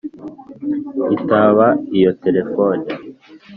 [1.15, 1.67] Itaba
[1.97, 2.85] iyo telephone